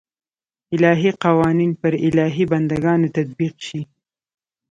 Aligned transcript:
الهي 0.75 1.09
قوانین 1.25 1.71
پر 1.81 1.93
الهي 2.07 2.43
بنده 2.51 2.77
ګانو 2.83 3.07
تطبیق 3.17 3.55
شي. 3.67 3.81